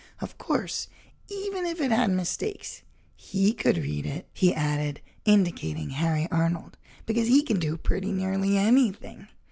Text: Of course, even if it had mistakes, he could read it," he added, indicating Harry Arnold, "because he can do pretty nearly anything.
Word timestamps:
Of 0.19 0.39
course, 0.39 0.87
even 1.29 1.67
if 1.67 1.79
it 1.79 1.91
had 1.91 2.09
mistakes, 2.09 2.81
he 3.15 3.53
could 3.53 3.77
read 3.77 4.07
it," 4.07 4.27
he 4.33 4.51
added, 4.51 4.99
indicating 5.25 5.91
Harry 5.91 6.27
Arnold, 6.31 6.75
"because 7.05 7.27
he 7.27 7.43
can 7.43 7.59
do 7.59 7.77
pretty 7.77 8.11
nearly 8.11 8.57
anything. 8.57 9.27